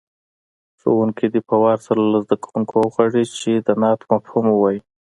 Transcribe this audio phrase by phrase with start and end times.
[0.79, 4.79] ښوونکی دې په وار سره له زده کوونکو وغواړي چې د نعت مفهوم ووایي.